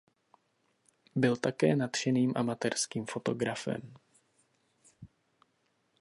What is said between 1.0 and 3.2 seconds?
Byl také nadšeným amatérským